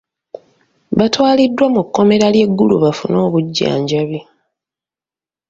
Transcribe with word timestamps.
Batwaliddwa 0.97 1.65
mu 1.75 1.81
kkomera 1.85 2.27
ly'e 2.33 2.47
Gulu 2.57 2.75
bafune 2.83 3.17
obujjanjabi. 3.27 4.19